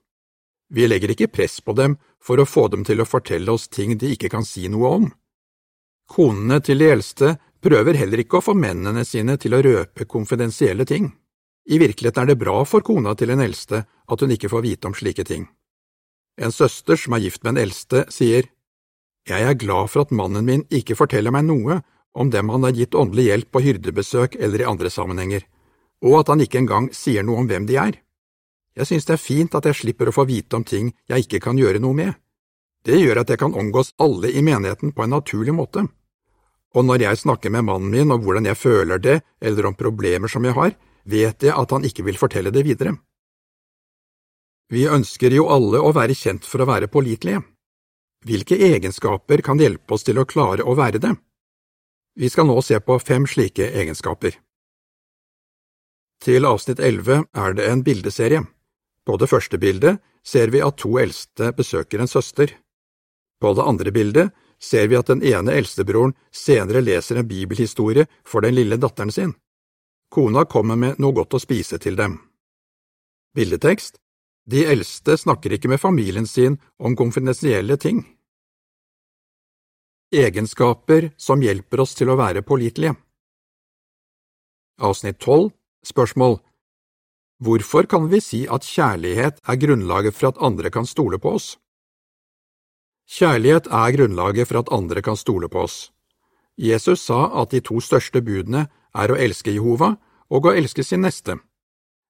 Vi 0.68 0.86
legger 0.88 1.12
ikke 1.12 1.30
press 1.30 1.60
på 1.60 1.76
dem 1.78 1.98
for 2.22 2.40
å 2.40 2.48
få 2.48 2.66
dem 2.72 2.82
til 2.84 3.00
å 3.00 3.06
fortelle 3.06 3.52
oss 3.52 3.68
ting 3.68 3.94
de 3.98 4.14
ikke 4.16 4.32
kan 4.32 4.44
si 4.44 4.66
noe 4.72 4.92
om. 4.98 5.06
Konene 6.10 6.58
til 6.64 6.82
de 6.82 6.90
eldste 6.90 7.36
prøver 7.62 7.98
heller 7.98 8.22
ikke 8.22 8.40
å 8.40 8.46
få 8.48 8.54
mennene 8.58 9.04
sine 9.06 9.36
til 9.42 9.54
å 9.54 9.62
røpe 9.62 10.06
konfidensielle 10.10 10.86
ting. 10.86 11.10
I 11.66 11.78
virkeligheten 11.82 12.22
er 12.22 12.30
det 12.30 12.38
bra 12.38 12.60
for 12.64 12.84
kona 12.86 13.14
til 13.18 13.32
en 13.34 13.42
eldste 13.42 13.82
at 13.86 14.22
hun 14.22 14.34
ikke 14.34 14.50
får 14.50 14.62
vite 14.62 14.90
om 14.90 14.94
slike 14.94 15.26
ting. 15.26 15.48
En 16.38 16.52
søster 16.52 16.98
som 17.00 17.16
er 17.16 17.24
gift 17.26 17.42
med 17.42 17.54
en 17.54 17.62
eldste, 17.64 18.04
sier, 18.12 18.46
Jeg 19.26 19.42
er 19.42 19.58
glad 19.58 19.90
for 19.90 20.06
at 20.06 20.14
mannen 20.14 20.46
min 20.46 20.64
ikke 20.70 20.94
forteller 20.94 21.34
meg 21.34 21.48
noe 21.48 21.80
om 22.16 22.30
dem 22.30 22.50
han 22.52 22.64
har 22.64 22.76
gitt 22.76 22.94
åndelig 22.94 23.26
hjelp 23.26 23.48
på 23.52 23.62
hyrdebesøk 23.64 24.36
eller 24.38 24.62
i 24.62 24.68
andre 24.70 24.90
sammenhenger, 24.90 25.42
og 26.06 26.20
at 26.20 26.30
han 26.32 26.44
ikke 26.44 26.60
engang 26.62 26.86
sier 26.94 27.26
noe 27.26 27.42
om 27.42 27.48
hvem 27.50 27.66
de 27.66 27.76
er. 27.82 27.98
Jeg 28.76 28.86
synes 28.86 29.08
det 29.08 29.16
er 29.16 29.22
fint 29.22 29.56
at 29.56 29.66
jeg 29.66 29.80
slipper 29.80 30.10
å 30.10 30.14
få 30.14 30.26
vite 30.28 30.56
om 30.56 30.64
ting 30.64 30.92
jeg 31.10 31.26
ikke 31.26 31.42
kan 31.48 31.58
gjøre 31.58 31.82
noe 31.82 31.96
med. 31.96 32.14
Det 32.86 33.00
gjør 33.00 33.24
at 33.24 33.32
jeg 33.32 33.40
kan 33.40 33.56
omgås 33.56 33.92
alle 33.98 34.30
i 34.30 34.44
menigheten 34.46 34.92
på 34.94 35.02
en 35.02 35.14
naturlig 35.16 35.54
måte. 35.56 35.82
Og 36.76 36.84
når 36.84 37.02
jeg 37.02 37.22
snakker 37.24 37.50
med 37.50 37.66
mannen 37.66 37.90
min 37.90 38.12
om 38.14 38.22
hvordan 38.22 38.46
jeg 38.46 38.60
føler 38.60 39.00
det, 39.02 39.20
eller 39.40 39.66
om 39.66 39.74
problemer 39.74 40.30
som 40.30 40.44
jeg 40.44 40.54
har, 40.54 40.76
vet 41.04 41.42
jeg 41.42 41.56
at 41.56 41.72
han 41.72 41.86
ikke 41.88 42.04
vil 42.06 42.20
fortelle 42.20 42.52
det 42.54 42.62
videre. 42.66 42.94
Vi 44.70 44.86
ønsker 44.90 45.34
jo 45.34 45.48
alle 45.50 45.80
å 45.82 45.94
være 45.94 46.14
kjent 46.14 46.46
for 46.46 46.62
å 46.62 46.68
være 46.68 46.90
pålitelige. 46.92 47.42
Hvilke 48.26 48.56
egenskaper 48.58 49.38
kan 49.46 49.60
hjelpe 49.62 49.94
oss 49.94 50.02
til 50.02 50.18
å 50.18 50.26
klare 50.26 50.64
å 50.66 50.74
være 50.74 50.98
det? 50.98 51.12
Vi 52.18 52.30
skal 52.32 52.48
nå 52.48 52.56
se 52.64 52.80
på 52.82 52.96
fem 52.98 53.26
slike 53.28 53.68
egenskaper. 53.70 54.34
Til 56.24 56.48
avsnitt 56.48 56.80
11 56.80 57.28
er 57.36 57.54
det 57.54 57.66
en 57.70 57.84
bildeserie. 57.86 58.40
På 59.06 59.18
det 59.20 59.28
første 59.30 59.60
bildet 59.62 60.00
ser 60.26 60.50
vi 60.50 60.62
at 60.64 60.78
to 60.82 60.96
eldste 60.98 61.52
besøker 61.54 62.02
en 62.02 62.10
søster. 62.10 62.56
På 63.38 63.52
det 63.54 63.62
andre 63.62 63.92
bildet 63.94 64.32
ser 64.58 64.88
vi 64.88 64.98
at 64.98 65.12
den 65.12 65.22
ene 65.22 65.54
eldstebroren 65.60 66.16
senere 66.34 66.82
leser 66.82 67.20
en 67.20 67.28
bibelhistorie 67.28 68.08
for 68.26 68.42
den 68.42 68.56
lille 68.56 68.80
datteren 68.80 69.12
sin. 69.12 69.36
Kona 70.10 70.46
kommer 70.50 70.80
med 70.80 70.98
noe 70.98 71.14
godt 71.14 71.36
å 71.36 71.42
spise 71.42 71.78
til 71.78 71.94
dem. 72.00 72.18
Bildetekst 73.36 74.00
De 74.50 74.64
eldste 74.64 75.16
snakker 75.18 75.52
ikke 75.52 75.68
med 75.68 75.82
familien 75.82 76.26
sin 76.26 76.58
om 76.78 76.94
konfidensielle 76.96 77.76
ting. 77.76 78.04
Egenskaper 80.14 81.10
som 81.16 81.40
hjelper 81.42 81.80
oss 81.82 81.96
til 81.98 82.06
å 82.12 82.14
være 82.14 82.44
pålitelige 82.46 82.94
Avsnitt 84.78 85.18
12 85.18 85.50
Spørsmål 85.82 86.36
Hvorfor 87.42 87.88
kan 87.90 88.06
vi 88.12 88.20
si 88.22 88.44
at 88.46 88.62
kjærlighet 88.62 89.40
er 89.42 89.58
grunnlaget 89.58 90.14
for 90.14 90.28
at 90.30 90.38
andre 90.38 90.70
kan 90.70 90.86
stole 90.86 91.18
på 91.18 91.32
oss? 91.34 91.48
Kjærlighet 93.10 93.66
er 93.66 93.96
grunnlaget 93.98 94.46
for 94.46 94.60
at 94.60 94.70
andre 94.70 95.02
kan 95.02 95.18
stole 95.18 95.50
på 95.50 95.66
oss. 95.66 95.90
Jesus 96.54 97.02
sa 97.02 97.42
at 97.42 97.50
de 97.50 97.60
to 97.60 97.82
største 97.82 98.22
budene 98.22 98.68
er 98.94 99.10
å 99.10 99.18
elske 99.18 99.58
Jehova 99.58 99.96
og 100.30 100.46
å 100.46 100.54
elske 100.54 100.86
sin 100.86 101.02
neste. 101.02 101.40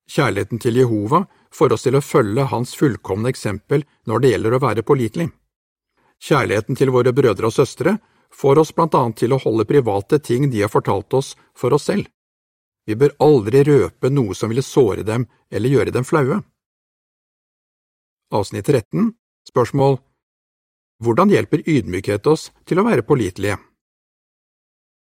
Kjærligheten 0.05 0.61
til 0.61 0.83
Jehova 0.85 1.25
får 1.49 1.73
oss 1.73 1.89
til 1.89 1.97
å 1.97 2.05
følge 2.05 2.45
hans 2.53 2.77
fullkomne 2.77 3.33
eksempel 3.33 3.89
når 4.05 4.21
det 4.21 4.37
gjelder 4.37 4.53
å 4.53 4.65
være 4.69 4.85
pålitelig. 4.85 5.31
Kjærligheten 6.23 6.79
til 6.79 6.93
våre 6.95 7.13
brødre 7.13 7.51
og 7.51 7.55
søstre 7.55 7.99
får 8.33 8.61
oss 8.63 8.73
blant 8.77 8.95
annet 8.95 9.21
til 9.21 9.35
å 9.35 9.41
holde 9.43 9.69
private 9.69 10.19
ting 10.19 10.51
de 10.51 10.63
har 10.65 10.73
fortalt 10.73 11.13
oss, 11.15 11.35
for 11.57 11.75
oss 11.77 11.89
selv. 11.91 12.09
Vi 12.87 12.95
bør 12.95 13.17
aldri 13.23 13.65
røpe 13.67 14.11
noe 14.11 14.35
som 14.35 14.53
ville 14.53 14.65
såre 14.65 15.03
dem 15.03 15.27
eller 15.51 15.73
gjøre 15.73 15.95
dem 15.95 16.07
flaue. 16.07 16.43
Avsnitt 18.35 18.67
13 18.67 19.13
Spørsmål 19.47 19.99
Hvordan 21.03 21.31
hjelper 21.31 21.63
ydmykhet 21.69 22.27
oss 22.27 22.51
til 22.67 22.81
å 22.81 22.87
være 22.87 23.05
pålitelige? 23.07 23.59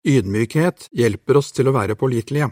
Ydmykhet 0.07 0.89
hjelper 0.95 1.39
oss 1.39 1.53
til 1.55 1.69
å 1.69 1.73
være 1.75 1.95
pålitelige. 1.99 2.51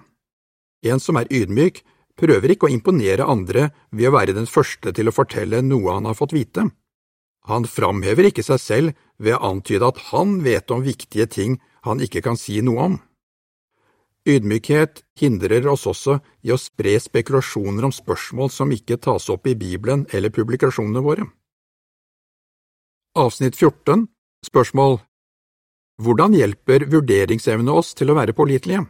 En 0.86 1.02
som 1.02 1.20
er 1.20 1.30
ydmyk, 1.32 1.82
prøver 2.16 2.54
ikke 2.54 2.70
å 2.70 2.74
imponere 2.74 3.28
andre 3.28 3.70
ved 3.92 4.10
å 4.10 4.16
være 4.16 4.36
den 4.38 4.48
første 4.48 4.94
til 4.96 5.10
å 5.10 5.14
fortelle 5.16 5.62
noe 5.66 5.98
han 5.98 6.08
har 6.08 6.18
fått 6.18 6.36
vite. 6.36 6.70
Han 7.50 7.68
framhever 7.70 8.30
ikke 8.30 8.46
seg 8.46 8.62
selv 8.62 8.94
ved 9.22 9.38
å 9.38 9.52
antyde 9.52 9.88
at 9.88 10.00
han 10.12 10.40
vet 10.46 10.72
om 10.74 10.86
viktige 10.86 11.28
ting 11.30 11.60
han 11.86 12.02
ikke 12.02 12.24
kan 12.25 12.40
si 12.40 12.62
noe 12.66 12.88
om. 12.90 12.96
Ydmykhet 14.25 15.04
hindrer 15.22 15.68
oss 15.70 15.86
også 15.86 16.18
i 16.42 16.50
å 16.50 16.58
spre 16.58 16.96
spekulasjoner 16.98 17.86
om 17.86 17.94
spørsmål 17.94 18.50
som 18.50 18.72
ikke 18.74 18.98
tas 18.98 19.30
opp 19.30 19.46
i 19.46 19.54
Bibelen 19.54 20.08
eller 20.10 20.34
publikasjonene 20.34 21.04
våre. 21.06 21.28
Avsnitt 23.16 23.56
14 23.56 24.08
Spørsmål 24.46 24.98
Hvordan 26.02 26.34
hjelper 26.36 26.88
vurderingsevne 26.92 27.72
oss 27.72 27.94
til 27.96 28.12
å 28.12 28.18
være 28.18 28.34
pålitelige? 28.36 28.82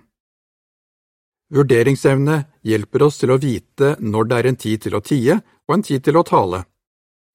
Vurderingsevne 1.53 2.39
hjelper 2.65 3.05
oss 3.05 3.19
til 3.21 3.35
å 3.35 3.37
vite 3.37 3.91
når 4.01 4.31
det 4.31 4.39
er 4.39 4.49
en 4.49 4.57
tid 4.63 4.81
til 4.87 4.95
å 4.97 5.03
tie 5.05 5.35
og 5.37 5.75
en 5.75 5.85
tid 5.85 6.07
til 6.07 6.17
å 6.17 6.25
tale. 6.25 6.63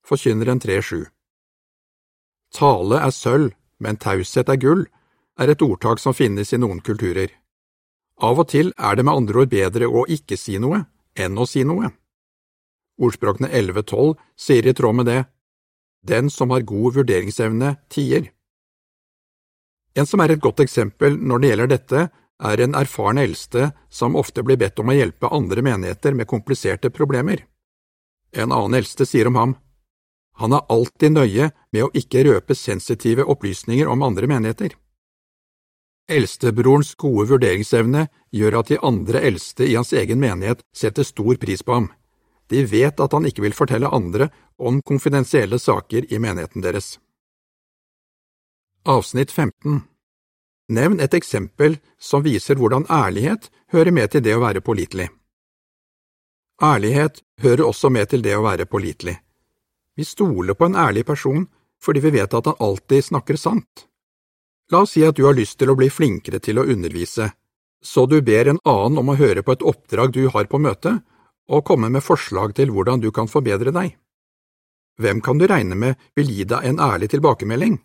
Forkynneren 0.06 0.60
3.7 0.60 1.06
Tale 2.54 2.98
er 2.98 3.12
sølv, 3.14 3.52
men 3.78 3.96
taushet 3.96 4.48
er 4.50 4.58
gull, 4.60 4.86
er 5.40 5.52
et 5.52 5.62
ordtak 5.62 6.00
som 6.02 6.16
finnes 6.16 6.52
i 6.52 6.58
noen 6.60 6.82
kulturer. 6.84 7.30
Av 8.20 8.40
og 8.42 8.50
til 8.52 8.72
er 8.76 8.96
det 8.96 9.06
med 9.06 9.22
andre 9.22 9.44
ord 9.44 9.52
bedre 9.52 9.88
å 9.88 10.04
ikke 10.10 10.36
si 10.36 10.58
noe 10.60 10.82
enn 11.16 11.38
å 11.38 11.46
si 11.48 11.62
noe. 11.64 11.88
Ordspråkene 13.00 13.48
11.12 13.48 14.16
sier 14.36 14.66
i 14.66 14.74
tråd 14.76 14.98
med 14.98 15.08
det, 15.08 15.20
Den 16.02 16.30
som 16.30 16.50
har 16.50 16.64
god 16.64 16.94
vurderingsevne, 16.96 17.74
tier. 17.92 18.30
En 19.94 20.06
som 20.06 20.20
er 20.20 20.32
et 20.32 20.40
godt 20.40 20.62
eksempel 20.64 21.18
når 21.20 21.38
det 21.38 21.48
gjelder 21.50 21.68
dette, 21.68 22.04
er 22.40 22.60
en 22.64 22.76
erfaren 22.78 23.20
eldste 23.20 23.70
som 23.92 24.16
ofte 24.16 24.42
blir 24.42 24.56
bedt 24.56 24.80
om 24.80 24.88
å 24.88 24.96
hjelpe 24.96 25.28
andre 25.28 25.60
menigheter 25.60 26.16
med 26.16 26.28
kompliserte 26.28 26.88
problemer. 26.88 27.44
En 28.32 28.48
annen 28.48 28.78
eldste 28.80 29.04
sier 29.04 29.28
om 29.28 29.36
ham, 29.36 29.52
han 30.38 30.52
er 30.52 30.66
alltid 30.72 31.12
nøye 31.12 31.50
med 31.72 31.84
å 31.84 31.90
ikke 31.96 32.24
røpe 32.24 32.54
sensitive 32.54 33.26
opplysninger 33.28 33.88
om 33.88 34.02
andre 34.02 34.28
menigheter. 34.30 34.76
Eldstebrorens 36.10 36.94
gode 36.98 37.28
vurderingsevne 37.30 38.08
gjør 38.34 38.60
at 38.60 38.72
de 38.72 38.78
andre 38.82 39.20
eldste 39.28 39.68
i 39.68 39.76
hans 39.76 39.92
egen 39.92 40.18
menighet 40.22 40.64
setter 40.74 41.06
stor 41.06 41.36
pris 41.38 41.62
på 41.62 41.76
ham. 41.76 41.90
De 42.50 42.64
vet 42.66 42.98
at 42.98 43.12
han 43.14 43.28
ikke 43.28 43.44
vil 43.44 43.54
fortelle 43.54 43.92
andre 43.94 44.30
om 44.58 44.80
konfidensielle 44.82 45.58
saker 45.58 46.10
i 46.10 46.18
menigheten 46.18 46.66
deres. 46.66 46.96
Avsnitt 48.88 49.30
15 49.30 49.82
Nevn 50.70 51.00
et 51.02 51.14
eksempel 51.14 51.78
som 51.98 52.22
viser 52.22 52.58
hvordan 52.58 52.86
ærlighet 52.90 53.50
hører 53.74 53.94
med 53.94 54.10
til 54.10 54.22
det 54.22 54.36
å 54.38 54.42
være 54.42 54.62
pålitelig. 54.62 55.08
Ærlighet 56.62 57.22
hører 57.42 57.66
også 57.66 57.90
med 57.90 58.10
til 58.10 58.22
det 58.22 58.36
å 58.36 58.44
være 58.44 58.66
pålitelig. 58.70 59.16
Vi 60.00 60.04
stoler 60.04 60.54
på 60.54 60.64
en 60.64 60.76
ærlig 60.80 61.02
person 61.06 61.42
fordi 61.84 62.00
vi 62.00 62.10
vet 62.14 62.34
at 62.34 62.46
han 62.48 62.62
alltid 62.64 63.04
snakker 63.04 63.36
sant. 63.36 63.82
La 64.72 64.78
oss 64.86 64.94
si 64.96 65.02
at 65.04 65.18
du 65.18 65.26
har 65.26 65.36
lyst 65.36 65.58
til 65.60 65.68
å 65.68 65.74
bli 65.76 65.90
flinkere 65.92 66.40
til 66.40 66.56
å 66.56 66.64
undervise, 66.64 67.26
så 67.84 68.06
du 68.08 68.16
ber 68.24 68.48
en 68.48 68.60
annen 68.64 68.96
om 69.02 69.12
å 69.12 69.16
høre 69.20 69.44
på 69.44 69.52
et 69.52 69.66
oppdrag 69.72 70.14
du 70.16 70.22
har 70.32 70.48
på 70.48 70.60
møtet, 70.62 71.02
og 71.52 71.66
komme 71.68 71.92
med 71.92 72.06
forslag 72.06 72.56
til 72.56 72.72
hvordan 72.72 73.04
du 73.04 73.10
kan 73.12 73.28
forbedre 73.28 73.76
deg. 73.76 73.92
Hvem 74.96 75.20
kan 75.20 75.36
du 75.36 75.44
regne 75.52 75.76
med 75.76 76.00
vil 76.16 76.32
gi 76.32 76.48
deg 76.48 76.70
en 76.72 76.80
ærlig 76.80 77.12
tilbakemelding? 77.12 77.76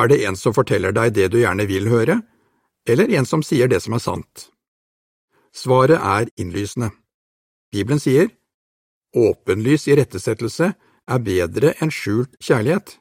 Er 0.00 0.08
det 0.08 0.22
en 0.24 0.40
som 0.46 0.56
forteller 0.56 0.96
deg 0.96 1.12
det 1.12 1.28
du 1.36 1.42
gjerne 1.42 1.68
vil 1.68 1.92
høre, 1.92 2.22
eller 2.88 3.16
en 3.20 3.28
som 3.28 3.44
sier 3.44 3.68
det 3.68 3.84
som 3.84 4.00
er 4.00 4.06
sant? 4.08 4.48
Svaret 5.52 6.00
er 6.00 6.32
innlysende. 6.40 6.94
Bibelen 7.68 8.00
sier, 8.00 8.32
åpenlys 9.12 9.90
irettesettelse 9.92 10.72
er 11.08 11.24
bedre 11.24 11.74
enn 11.82 11.92
skjult 11.92 12.36
kjærlighet. 12.44 12.98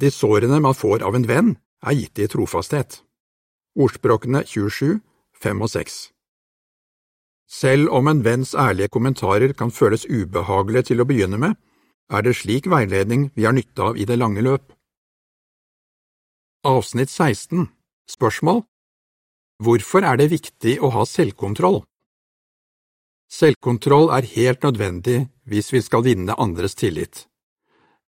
De 0.00 0.10
sårene 0.12 0.60
man 0.60 0.76
får 0.76 1.04
av 1.06 1.16
en 1.16 1.28
venn, 1.28 1.56
er 1.86 1.96
gitt 1.96 2.18
i 2.18 2.28
trofasthet. 2.28 3.02
Ordspråkene 3.76 4.42
27, 4.48 5.00
5 5.42 5.62
og 5.62 5.70
6 5.70 5.96
Selv 7.46 7.92
om 7.94 8.08
en 8.08 8.22
venns 8.24 8.54
ærlige 8.56 8.88
kommentarer 8.88 9.52
kan 9.52 9.70
føles 9.70 10.06
ubehagelige 10.08 10.90
til 10.90 11.00
å 11.00 11.06
begynne 11.08 11.38
med, 11.38 11.54
er 12.10 12.22
det 12.22 12.36
slik 12.38 12.66
veiledning 12.70 13.30
vi 13.36 13.44
har 13.44 13.54
nytte 13.54 13.82
av 13.90 13.98
i 14.00 14.06
det 14.08 14.16
lange 14.18 14.42
løp. 14.42 14.72
Avsnitt 16.64 17.10
16 17.10 17.68
Spørsmål 18.08 18.64
Hvorfor 19.62 20.04
er 20.04 20.16
det 20.20 20.30
viktig 20.32 20.78
å 20.80 20.90
ha 20.96 21.04
selvkontroll? 21.06 21.82
Selvkontroll 23.32 24.10
er 24.14 24.28
helt 24.34 24.62
nødvendig 24.62 25.26
hvis 25.46 25.72
vi 25.72 25.82
skal 25.82 26.04
vinne 26.06 26.34
andres 26.34 26.74
tillit. 26.74 27.24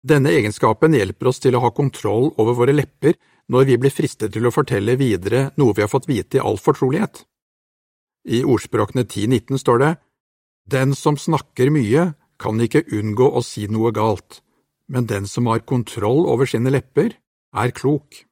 Denne 0.07 0.31
egenskapen 0.33 0.93
hjelper 0.93 1.31
oss 1.31 1.41
til 1.43 1.57
å 1.57 1.63
ha 1.65 1.71
kontroll 1.75 2.31
over 2.37 2.55
våre 2.57 2.75
lepper 2.75 3.17
når 3.51 3.67
vi 3.69 3.77
blir 3.81 3.93
fristet 3.93 4.33
til 4.35 4.47
å 4.47 4.53
fortelle 4.53 4.97
videre 4.99 5.51
noe 5.57 5.75
vi 5.75 5.83
har 5.83 5.91
fått 5.91 6.09
vite 6.09 6.39
i 6.39 6.43
all 6.43 6.59
fortrolighet. 6.61 7.23
I 8.27 8.43
ordspråkene 8.43 9.05
10.19 9.05 9.61
står 9.61 9.83
det, 9.83 9.91
Den 10.67 10.95
som 10.95 11.17
snakker 11.17 11.71
mye, 11.71 12.13
kan 12.37 12.59
ikke 12.61 12.85
unngå 12.93 13.29
å 13.33 13.41
si 13.41 13.65
noe 13.71 13.93
galt, 13.95 14.41
men 14.91 15.07
den 15.07 15.27
som 15.27 15.47
har 15.47 15.65
kontroll 15.65 16.27
over 16.27 16.45
sine 16.45 16.69
lepper, 16.69 17.15
er 17.55 17.71
klok. 17.71 18.27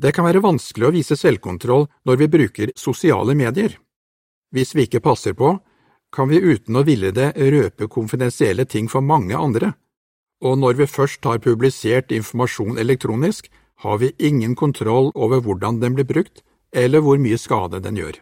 Det 0.00 0.14
kan 0.16 0.24
være 0.24 0.40
vanskelig 0.40 0.88
å 0.88 0.94
vise 0.94 1.16
selvkontroll 1.20 1.84
når 2.08 2.20
vi 2.22 2.30
bruker 2.32 2.72
sosiale 2.76 3.36
medier. 3.36 3.76
Hvis 4.50 4.72
vi 4.74 4.88
ikke 4.88 5.04
passer 5.04 5.36
på, 5.36 5.52
kan 6.12 6.28
vi 6.28 6.40
uten 6.40 6.76
å 6.76 6.84
ville 6.86 7.12
det 7.14 7.32
røpe 7.36 7.88
konfidensielle 7.88 8.64
ting 8.64 8.88
for 8.88 9.04
mange 9.04 9.36
andre, 9.36 9.74
og 10.40 10.58
når 10.58 10.78
vi 10.80 10.86
først 10.88 11.24
har 11.28 11.42
publisert 11.44 12.12
informasjon 12.12 12.78
elektronisk, 12.80 13.50
har 13.84 13.98
vi 13.98 14.12
ingen 14.18 14.54
kontroll 14.56 15.10
over 15.14 15.40
hvordan 15.40 15.80
den 15.80 15.94
blir 15.96 16.08
brukt, 16.08 16.42
eller 16.72 17.00
hvor 17.04 17.18
mye 17.18 17.38
skade 17.38 17.80
den 17.84 17.96
gjør. 17.96 18.20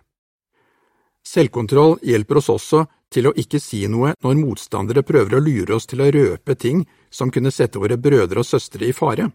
Selvkontroll 1.27 1.99
hjelper 2.07 2.39
oss 2.41 2.49
også 2.49 2.85
til 3.13 3.29
å 3.29 3.35
ikke 3.37 3.61
si 3.61 3.83
noe 3.91 4.15
når 4.25 4.39
motstandere 4.39 5.05
prøver 5.07 5.37
å 5.37 5.43
lure 5.43 5.77
oss 5.77 5.89
til 5.89 6.03
å 6.05 6.11
røpe 6.13 6.55
ting 6.55 6.85
som 7.11 7.33
kunne 7.35 7.53
sette 7.53 7.81
våre 7.81 7.99
brødre 8.01 8.43
og 8.43 8.49
søstre 8.49 8.89
i 8.89 8.97
fare. 8.97 9.31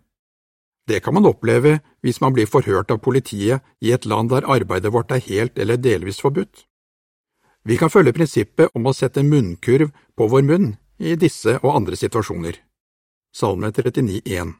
Det 0.87 0.99
kan 1.03 1.15
man 1.15 1.27
oppleve 1.29 1.79
hvis 2.03 2.19
man 2.21 2.33
blir 2.35 2.49
forhørt 2.49 2.91
av 2.91 2.99
politiet 3.03 3.63
i 3.81 3.93
et 3.95 4.05
land 4.05 4.33
der 4.33 4.47
arbeidet 4.49 4.91
vårt 4.93 5.13
er 5.15 5.23
helt 5.27 5.59
eller 5.59 5.79
delvis 5.79 6.19
forbudt. 6.23 6.65
Vi 7.63 7.77
kan 7.79 7.89
følge 7.89 8.13
prinsippet 8.15 8.73
om 8.75 8.87
å 8.87 8.93
sette 8.95 9.23
munnkurv 9.23 9.91
på 10.17 10.27
vår 10.27 10.43
munn 10.47 10.73
i 10.99 11.15
disse 11.19 11.55
og 11.61 11.75
andre 11.77 11.95
situasjoner. 11.99 12.57
Salme 13.33 13.71
39, 13.71 14.19
1 14.27 14.51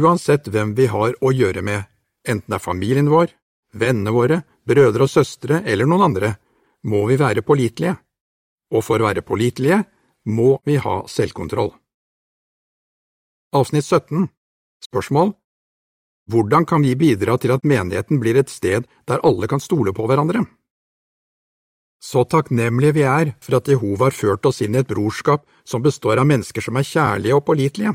Uansett 0.00 0.48
hvem 0.48 0.72
vi 0.74 0.88
har 0.88 1.12
å 1.20 1.32
gjøre 1.32 1.60
med, 1.62 1.84
enten 2.24 2.48
det 2.48 2.56
er 2.56 2.64
familien 2.64 3.10
vår, 3.12 3.34
vennene 3.76 4.14
våre, 4.16 4.40
brødre 4.64 5.04
og 5.04 5.12
søstre 5.12 5.60
eller 5.68 5.84
noen 5.84 6.06
andre, 6.08 6.32
må 6.88 7.04
vi 7.10 7.20
være 7.20 7.44
pålitelige, 7.44 7.98
og 8.72 8.84
for 8.84 9.00
å 9.00 9.10
være 9.10 9.22
pålitelige 9.22 9.82
må 10.32 10.56
vi 10.64 10.78
ha 10.80 11.02
selvkontroll. 11.10 11.74
Avsnitt 13.54 13.84
17 13.84 14.30
Spørsmål 14.88 15.34
Hvordan 16.32 16.64
kan 16.64 16.82
vi 16.82 16.96
bidra 16.96 17.36
til 17.36 17.52
at 17.52 17.68
menigheten 17.68 18.18
blir 18.20 18.40
et 18.40 18.48
sted 18.48 18.88
der 19.04 19.20
alle 19.20 19.46
kan 19.46 19.60
stole 19.60 19.92
på 19.92 20.08
hverandre? 20.08 20.46
Så 22.04 22.24
takknemlige 22.28 22.98
vi 22.98 23.04
er 23.08 23.32
for 23.40 23.56
at 23.56 23.68
Jehova 23.70 24.10
har 24.10 24.16
ført 24.16 24.44
oss 24.44 24.60
inn 24.64 24.74
i 24.76 24.82
et 24.82 24.90
brorskap 24.90 25.46
som 25.64 25.82
består 25.84 26.20
av 26.20 26.28
mennesker 26.28 26.64
som 26.66 26.76
er 26.76 26.84
kjærlige 26.84 27.38
og 27.38 27.46
pålitelige. 27.48 27.94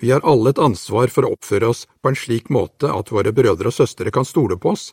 Vi 0.00 0.12
har 0.14 0.22
alle 0.24 0.52
et 0.54 0.60
ansvar 0.62 1.10
for 1.12 1.26
å 1.26 1.32
oppføre 1.34 1.72
oss 1.72 1.82
på 2.00 2.12
en 2.12 2.16
slik 2.16 2.48
måte 2.54 2.88
at 2.88 3.10
våre 3.12 3.32
brødre 3.34 3.68
og 3.68 3.76
søstre 3.76 4.12
kan 4.14 4.28
stole 4.28 4.56
på 4.56 4.72
oss. 4.76 4.92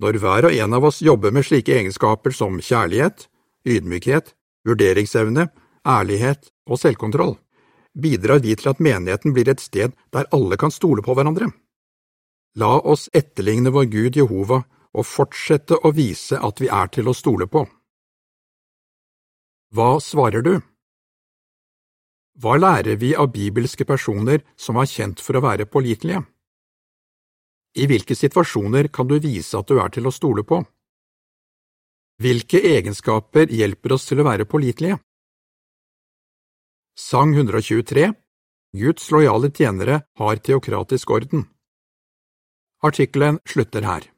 Når 0.00 0.18
hver 0.22 0.48
og 0.48 0.56
en 0.56 0.76
av 0.76 0.86
oss 0.88 1.02
jobber 1.04 1.32
med 1.32 1.46
slike 1.46 1.76
egenskaper 1.76 2.34
som 2.34 2.56
kjærlighet, 2.60 3.28
ydmykhet, 3.68 4.32
vurderingsevne, 4.66 5.46
ærlighet 5.86 6.50
og 6.66 6.80
selvkontroll, 6.80 7.36
bidrar 7.96 8.40
vi 8.44 8.56
til 8.56 8.72
at 8.72 8.80
menigheten 8.82 9.36
blir 9.36 9.52
et 9.52 9.62
sted 9.62 9.92
der 10.12 10.28
alle 10.32 10.56
kan 10.60 10.72
stole 10.72 11.04
på 11.04 11.14
hverandre. 11.16 11.52
La 12.56 12.78
oss 12.80 13.10
etterligne 13.12 13.70
vår 13.72 13.92
Gud 13.92 14.16
Jehova 14.16 14.64
og 14.96 15.06
fortsette 15.06 15.76
å 15.84 15.92
vise 15.94 16.38
at 16.40 16.62
vi 16.62 16.70
er 16.72 16.88
til 16.94 17.10
å 17.10 17.14
stole 17.16 17.46
på. 17.46 17.66
Hva 19.76 19.96
svarer 20.00 20.44
du? 20.46 20.54
Hva 22.40 22.56
lærer 22.60 22.96
vi 23.00 23.14
av 23.16 23.30
bibelske 23.32 23.84
personer 23.88 24.42
som 24.56 24.76
er 24.80 24.88
kjent 24.88 25.22
for 25.24 25.36
å 25.36 25.44
være 25.44 25.68
pålitelige? 25.68 26.22
I 27.76 27.84
hvilke 27.88 28.16
situasjoner 28.16 28.88
kan 28.88 29.08
du 29.08 29.18
vise 29.20 29.58
at 29.58 29.68
du 29.68 29.80
er 29.80 29.92
til 29.92 30.08
å 30.08 30.14
stole 30.14 30.44
på? 30.48 30.62
Hvilke 32.22 32.62
egenskaper 32.64 33.52
hjelper 33.52 33.96
oss 33.96 34.06
til 34.08 34.22
å 34.22 34.28
være 34.28 34.48
pålitelige? 34.48 34.96
Sang 36.96 37.34
123 37.36 38.08
Guds 38.76 39.10
lojale 39.12 39.50
tjenere 39.52 40.02
har 40.16 40.40
teokratisk 40.40 41.10
orden. 41.10 41.44
Artikkelen 42.84 43.40
slutter 43.48 43.84
her. 43.84 44.15